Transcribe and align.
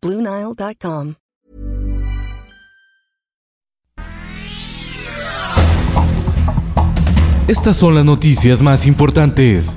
Bluenile.com. 0.00 1.14
Estas 7.48 7.76
son 7.76 7.94
las 7.96 8.04
noticias 8.04 8.60
más 8.60 8.86
importantes. 8.86 9.76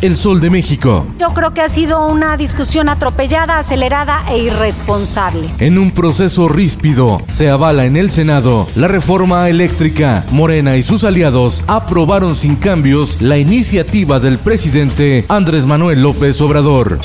El 0.00 0.16
Sol 0.16 0.40
de 0.40 0.50
México. 0.50 1.06
Yo 1.18 1.34
creo 1.34 1.54
que 1.54 1.60
ha 1.60 1.68
sido 1.68 2.04
una 2.08 2.36
discusión 2.36 2.88
atropellada, 2.88 3.58
acelerada 3.58 4.24
e 4.30 4.38
irresponsable. 4.38 5.48
En 5.58 5.78
un 5.78 5.92
proceso 5.92 6.48
ríspido, 6.48 7.22
se 7.28 7.50
avala 7.50 7.84
en 7.84 7.96
el 7.96 8.10
Senado 8.10 8.66
la 8.74 8.88
reforma 8.88 9.48
eléctrica. 9.50 10.24
Morena 10.32 10.78
y 10.78 10.82
sus 10.82 11.04
aliados 11.04 11.64
aprobaron 11.68 12.34
sin 12.34 12.56
cambios 12.56 13.20
la 13.20 13.36
iniciativa 13.38 14.18
del 14.18 14.38
presidente 14.38 15.26
Andrés 15.28 15.66
Manuel 15.66 16.02
López 16.02 16.40
Obrador. 16.40 16.98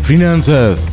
Finanzas. 0.00 0.88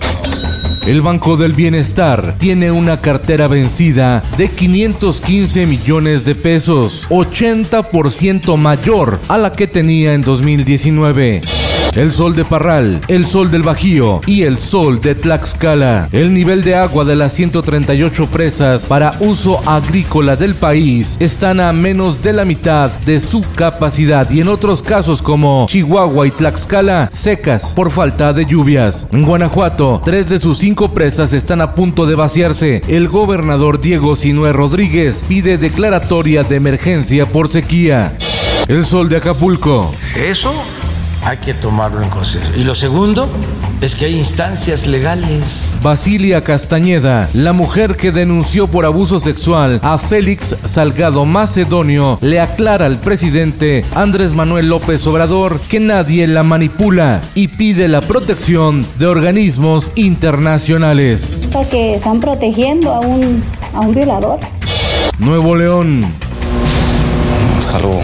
El 0.86 1.02
Banco 1.02 1.36
del 1.36 1.54
Bienestar 1.54 2.36
tiene 2.38 2.70
una 2.70 3.02
cartera 3.02 3.48
vencida 3.48 4.22
de 4.38 4.50
515 4.50 5.66
millones 5.66 6.26
de 6.26 6.36
pesos, 6.36 7.08
80% 7.10 8.56
mayor 8.56 9.20
a 9.28 9.40
la 9.40 9.52
que 9.52 9.66
tenía 9.66 10.14
en 10.14 10.22
2019 10.22 11.42
el 11.96 12.12
sol 12.12 12.36
de 12.36 12.44
Parral, 12.44 13.02
el 13.08 13.26
sol 13.26 13.50
del 13.50 13.64
Bajío 13.64 14.22
y 14.28 14.44
el 14.44 14.58
sol 14.58 15.00
de 15.00 15.16
Tlaxcala. 15.16 16.10
El 16.12 16.34
nivel 16.34 16.64
de 16.64 16.76
agua 16.76 17.06
de 17.06 17.16
las 17.16 17.34
138 17.34 18.28
presas 18.28 18.88
para 18.88 19.16
uso 19.22 19.62
agrícola 19.66 20.36
del 20.36 20.56
país 20.56 21.16
están 21.20 21.62
a 21.62 21.72
menos 21.72 22.22
de 22.22 22.34
la 22.34 22.44
mitad 22.44 22.92
de 23.06 23.20
su 23.22 23.42
capacidad 23.56 24.30
y 24.30 24.42
en 24.42 24.50
otros 24.50 24.84
casos 24.84 25.22
como 25.22 25.68
Chihuahua 25.70 26.28
y 26.28 26.32
Tlaxcala 26.32 27.10
secas 27.12 27.74
por 27.76 27.90
falta 27.90 28.34
de 28.34 28.46
lluvias. 28.46 29.08
En 29.14 29.26
Guanajuato, 29.26 30.02
tres 30.04 30.30
de 30.30 30.40
sus 30.40 30.58
cinco 30.58 30.94
presas 30.94 31.32
están 31.32 31.62
a 31.62 31.76
punto 31.76 32.06
de 32.06 32.16
vaciarse. 32.16 32.82
El 32.88 33.08
gobernador 33.08 33.80
Diego 33.80 34.16
Sinue 34.16 34.52
Rodríguez 34.52 35.26
pide 35.28 35.58
declaratoria 35.58 36.44
de 36.44 36.58
emergencia 36.58 37.26
por 37.26 37.48
sequía. 37.48 38.18
El 38.68 38.86
sol 38.86 39.10
de 39.10 39.18
Acapulco. 39.18 39.94
Eso 40.16 40.52
hay 41.26 41.38
que 41.38 41.56
tomarlo 41.56 42.04
en 42.04 42.10
consideración. 42.10 42.60
Y 42.60 42.64
lo 42.64 42.76
segundo 42.76 43.28
es 43.82 43.96
que 43.96 44.06
hay 44.06 44.16
instancias 44.16 44.86
legales. 44.86 45.72
Basilia 45.82 46.44
Castañeda, 46.44 47.30
la 47.34 47.52
mujer 47.52 47.98
que 47.98 48.12
denunció 48.12 48.68
por 48.68 48.86
abuso 48.86 49.18
sexual 49.18 49.80
a 49.82 49.98
Félix 49.98 50.56
Salgado 50.66 51.26
Macedonio, 51.26 52.20
le 52.22 52.40
aclara 52.40 52.86
al 52.86 53.00
presidente 53.00 53.84
Andrés 53.96 54.34
Manuel 54.34 54.70
López 54.70 55.06
Obrador 55.08 55.60
que 55.62 55.80
nadie 55.80 56.28
la 56.28 56.44
manipula 56.44 57.22
y 57.34 57.48
pide 57.48 57.88
la 57.88 58.02
protección 58.02 58.86
de 59.00 59.08
organismos 59.08 59.94
internacionales. 59.96 61.40
Porque 61.52 61.96
están 61.96 62.22
protegiendo 62.22 62.94
a 62.94 63.00
un, 63.00 63.44
a 63.74 63.80
un 63.80 63.96
violador. 63.96 64.40
Nuevo 65.18 65.56
León. 65.56 66.06
Es 67.60 67.74
algo 67.74 68.00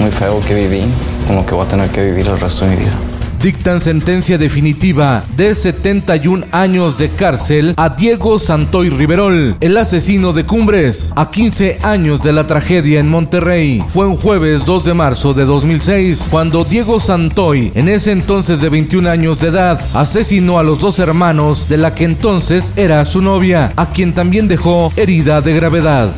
muy 0.00 0.10
feo 0.10 0.40
que 0.40 0.54
viví 0.54 0.86
con 1.26 1.44
que 1.44 1.54
voy 1.54 1.64
a 1.64 1.68
tener 1.68 1.90
que 1.90 2.04
vivir 2.04 2.26
el 2.26 2.38
resto 2.38 2.64
de 2.64 2.72
mi 2.72 2.76
vida. 2.76 2.98
Dictan 3.44 3.78
sentencia 3.78 4.38
definitiva 4.38 5.22
de 5.36 5.54
71 5.54 6.46
años 6.50 6.96
de 6.96 7.10
cárcel 7.10 7.74
a 7.76 7.90
Diego 7.90 8.38
Santoy 8.38 8.88
Riverol, 8.88 9.58
el 9.60 9.76
asesino 9.76 10.32
de 10.32 10.46
Cumbres, 10.46 11.12
a 11.14 11.30
15 11.30 11.80
años 11.82 12.22
de 12.22 12.32
la 12.32 12.46
tragedia 12.46 13.00
en 13.00 13.10
Monterrey. 13.10 13.84
Fue 13.86 14.06
un 14.06 14.16
jueves 14.16 14.64
2 14.64 14.86
de 14.86 14.94
marzo 14.94 15.34
de 15.34 15.44
2006 15.44 16.28
cuando 16.30 16.64
Diego 16.64 16.98
Santoy, 16.98 17.70
en 17.74 17.90
ese 17.90 18.12
entonces 18.12 18.62
de 18.62 18.70
21 18.70 19.10
años 19.10 19.38
de 19.40 19.48
edad, 19.48 19.78
asesinó 19.92 20.58
a 20.58 20.62
los 20.62 20.78
dos 20.78 20.98
hermanos 20.98 21.68
de 21.68 21.76
la 21.76 21.94
que 21.94 22.04
entonces 22.04 22.72
era 22.76 23.04
su 23.04 23.20
novia, 23.20 23.74
a 23.76 23.90
quien 23.90 24.14
también 24.14 24.48
dejó 24.48 24.90
herida 24.96 25.42
de 25.42 25.54
gravedad. 25.54 26.14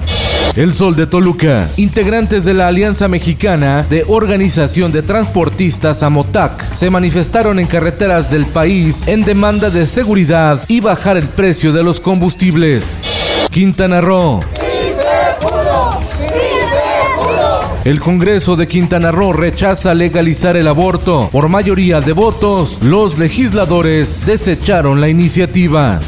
El 0.57 0.73
Sol 0.73 0.97
de 0.97 1.07
Toluca. 1.07 1.69
Integrantes 1.77 2.47
de 2.47 2.55
la 2.55 2.69
Alianza 2.69 3.09
Mexicana 3.09 3.85
de 3.91 4.07
Organización 4.09 4.91
de 4.91 5.03
Transportistas 5.03 6.03
Amotac 6.03 6.75
se 6.75 6.89
manifestaron 6.89 7.59
en 7.59 7.67
carreteras 7.67 8.31
del 8.31 8.47
país 8.47 9.07
en 9.07 9.23
demanda 9.27 9.69
de 9.69 9.85
seguridad 9.85 10.59
y 10.67 10.81
bajar 10.81 11.19
el 11.19 11.29
precio 11.29 11.75
de 11.75 11.83
los 11.83 12.01
combustibles. 12.01 13.03
Quintana 13.51 14.01
Roo. 14.01 14.41
El 17.85 18.01
Congreso 18.01 18.57
de 18.57 18.67
Quintana 18.67 19.13
Roo 19.13 19.35
rechaza 19.35 19.93
legalizar 19.93 20.57
el 20.57 20.69
aborto. 20.69 21.29
Por 21.31 21.51
mayoría 21.51 22.01
de 22.01 22.13
votos, 22.13 22.83
los 22.83 23.19
legisladores 23.19 24.25
desecharon 24.25 25.03
la 25.03 25.11
iniciativa. 25.11 26.01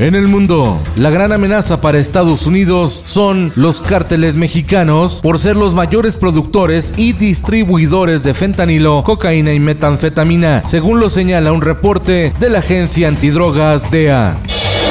En 0.00 0.14
el 0.14 0.28
mundo, 0.28 0.80
la 0.96 1.10
gran 1.10 1.30
amenaza 1.30 1.82
para 1.82 1.98
Estados 1.98 2.46
Unidos 2.46 3.02
son 3.04 3.52
los 3.54 3.82
cárteles 3.82 4.34
mexicanos 4.34 5.20
por 5.22 5.38
ser 5.38 5.56
los 5.56 5.74
mayores 5.74 6.16
productores 6.16 6.94
y 6.96 7.12
distribuidores 7.12 8.22
de 8.22 8.32
fentanilo, 8.32 9.04
cocaína 9.04 9.52
y 9.52 9.60
metanfetamina, 9.60 10.62
según 10.64 11.00
lo 11.00 11.10
señala 11.10 11.52
un 11.52 11.60
reporte 11.60 12.32
de 12.40 12.48
la 12.48 12.60
agencia 12.60 13.08
antidrogas 13.08 13.90
DEA. 13.90 14.38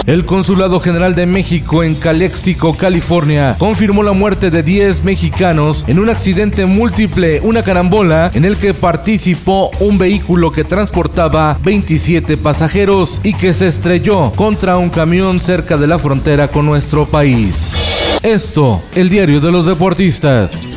El 0.05 0.25
Consulado 0.25 0.79
General 0.79 1.13
de 1.13 1.25
México 1.25 1.83
en 1.83 1.94
Calexico, 1.95 2.75
California, 2.75 3.55
confirmó 3.59 4.01
la 4.01 4.13
muerte 4.13 4.50
de 4.50 4.63
10 4.63 5.03
mexicanos 5.03 5.85
en 5.88 6.00
un 6.00 6.09
accidente 6.09 6.66
múltiple, 6.66 7.41
una 7.41 7.61
carambola, 7.61 8.31
en 8.33 8.44
el 8.44 8.57
que 8.57 8.73
participó 8.73 9.69
un 9.79 9.97
vehículo 9.97 10.51
que 10.51 10.63
transportaba 10.63 11.59
27 11.63 12.38
pasajeros 12.38 13.22
y 13.23 13.33
que 13.33 13.53
se 13.53 13.67
estrelló 13.67 14.31
contra 14.31 14.78
un 14.78 14.89
camión 14.89 15.39
cerca 15.39 15.78
de 15.78 15.88
la 15.88 15.99
frontera 15.99 16.47
con 16.47 16.66
nuestro 16.66 17.05
país. 17.05 17.69
Esto, 18.23 18.81
el 18.95 19.09
diario 19.09 19.39
de 19.39 19.51
los 19.51 19.66
deportistas. 19.66 20.67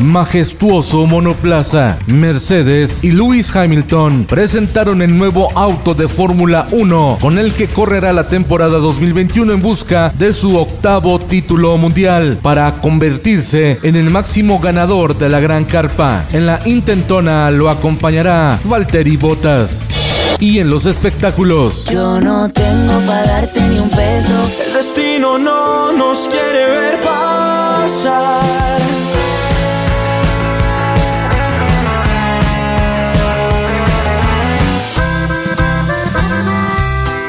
Majestuoso 0.00 1.06
monoplaza. 1.06 1.98
Mercedes 2.06 3.02
y 3.02 3.12
Lewis 3.12 3.54
Hamilton 3.54 4.26
presentaron 4.28 5.02
el 5.02 5.16
nuevo 5.16 5.48
auto 5.56 5.94
de 5.94 6.08
Fórmula 6.08 6.66
1 6.70 7.18
con 7.20 7.38
el 7.38 7.52
que 7.52 7.68
correrá 7.68 8.12
la 8.12 8.28
temporada 8.28 8.78
2021 8.78 9.52
en 9.52 9.62
busca 9.62 10.12
de 10.16 10.32
su 10.32 10.56
octavo 10.56 11.18
título 11.18 11.76
mundial 11.76 12.38
para 12.42 12.80
convertirse 12.80 13.78
en 13.82 13.96
el 13.96 14.10
máximo 14.10 14.58
ganador 14.58 15.16
de 15.16 15.28
la 15.28 15.40
Gran 15.40 15.64
Carpa. 15.64 16.24
En 16.32 16.46
la 16.46 16.60
intentona 16.64 17.50
lo 17.50 17.70
acompañará 17.70 18.58
Valtteri 18.64 19.16
Bottas. 19.16 19.88
Y 20.38 20.58
en 20.58 20.68
los 20.68 20.84
espectáculos. 20.84 21.86
Yo 21.86 22.20
no 22.20 22.50
tengo 22.50 23.00
para 23.06 23.24
darte 23.24 23.60
ni 23.68 23.78
un 23.78 23.88
peso. 23.88 24.50
El 24.66 24.74
destino 24.74 25.38
no 25.38 25.92
nos 25.92 26.28
quiere 26.28 26.65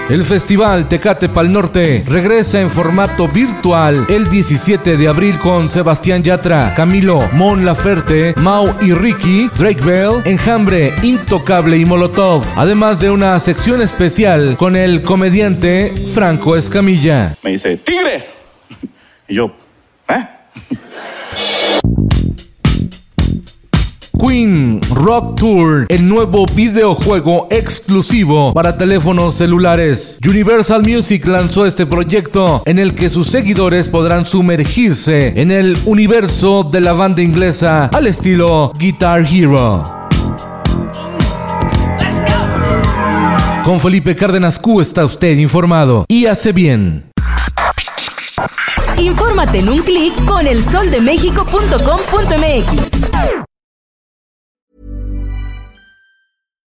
El 0.10 0.24
Festival 0.24 0.88
Tecate 0.88 1.28
Pal 1.28 1.52
Norte 1.52 2.02
regresa 2.08 2.62
en 2.62 2.70
formato 2.70 3.28
virtual 3.28 4.06
el 4.08 4.30
17 4.30 4.96
de 4.96 5.08
abril 5.10 5.38
con 5.38 5.68
Sebastián 5.68 6.24
Yatra, 6.24 6.74
Camilo, 6.78 7.28
Mon 7.34 7.66
Laferte, 7.66 8.34
Mau 8.38 8.74
y 8.80 8.94
Ricky, 8.94 9.50
Drake 9.58 9.82
Bell, 9.84 10.22
Enjambre, 10.24 10.94
Intocable 11.04 11.78
y 11.78 11.84
Molotov, 11.84 12.42
además 12.56 13.02
de 13.02 13.10
una 13.10 13.38
sección 13.42 13.82
especial 13.82 14.56
con 14.56 14.78
el 14.78 15.02
comediante 15.02 15.94
Franco 16.14 16.56
Escamilla. 16.56 17.36
Me 17.44 17.52
dice, 17.52 17.76
¡Tigre! 17.76 18.30
Y 19.28 19.36
yo, 19.36 19.52
Queen 24.28 24.82
Rock 24.90 25.40
Tour, 25.40 25.86
el 25.88 26.10
nuevo 26.10 26.46
videojuego 26.48 27.48
exclusivo 27.50 28.54
para 28.54 28.78
teléfonos 28.78 29.36
celulares. 29.36 30.20
Universal 30.28 30.84
Music 30.84 31.26
lanzó 31.26 31.66
este 31.66 31.86
proyecto 31.86 32.62
en 32.66 32.78
el 32.78 32.94
que 32.94 33.10
sus 33.10 33.28
seguidores 33.28 33.88
podrán 33.88 34.26
sumergirse 34.26 35.40
en 35.40 35.52
el 35.52 35.78
universo 35.86 36.68
de 36.70 36.82
la 36.82 36.92
banda 36.92 37.22
inglesa 37.22 37.86
al 37.86 38.06
estilo 38.06 38.74
Guitar 38.78 39.22
Hero. 39.22 40.10
Con 43.64 43.80
Felipe 43.80 44.14
Cárdenas 44.14 44.60
Q 44.60 44.82
está 44.82 45.06
usted 45.06 45.38
informado 45.38 46.04
y 46.10 46.26
hace 46.26 46.52
bien. 46.52 47.06
Infórmate 48.98 49.60
en 49.60 49.70
un 49.70 49.80
clic 49.80 50.14
con 50.26 50.48
elsoldemexico.com.mx. 50.48 53.47